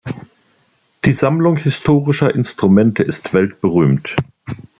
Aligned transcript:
Die 1.05 1.11
Sammlung 1.13 1.57
historischer 1.57 2.33
Instrumente 2.33 3.03
ist 3.03 3.35
weltberühmt. 3.35 4.15